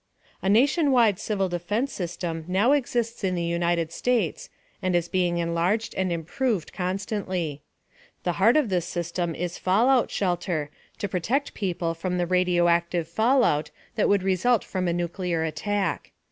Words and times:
A 0.41 0.49
nationwide 0.49 1.19
civil 1.19 1.47
defense 1.47 1.93
system 1.93 2.43
now 2.47 2.71
exists 2.71 3.23
in 3.23 3.35
the 3.35 3.43
United 3.43 3.91
States, 3.91 4.49
and 4.81 4.95
is 4.95 5.07
being 5.07 5.37
enlarged 5.37 5.93
and 5.93 6.11
improved 6.11 6.73
constantly. 6.73 7.61
The 8.23 8.31
heart 8.41 8.57
of 8.57 8.69
this 8.69 8.87
system 8.87 9.35
is 9.35 9.59
fallout 9.59 10.09
shelter 10.09 10.71
to 10.97 11.07
protect 11.07 11.53
people 11.53 11.93
from 11.93 12.17
the 12.17 12.25
radioactive 12.25 13.07
fallout 13.07 13.69
that 13.95 14.09
would 14.09 14.23
result 14.23 14.63
from 14.63 14.87
a 14.87 14.93
nuclear 14.93 15.43
attack. 15.43 16.11